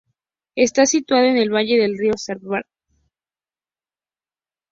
[0.55, 2.67] Está situado en el valle del río Svratka.